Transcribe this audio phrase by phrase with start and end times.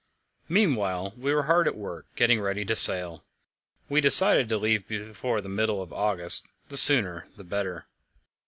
[0.49, 3.23] Meanwhile we were hard at work, getting ready to sail.
[3.87, 7.85] We decided to leave before the middle of August the sooner the better.